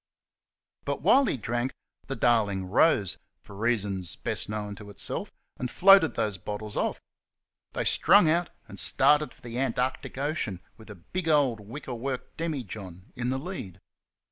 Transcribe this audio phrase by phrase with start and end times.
[0.01, 0.03] E
[0.85, 1.73] 66 THE DARLING RIVER But while he drank
[2.07, 6.99] the Darling rose, for reasons best known to itself, and floated those bottles off.
[7.73, 12.35] They strung out and started for the Antarctic Ocean, with a big old wicker worked
[12.37, 13.79] demijohn in the lead.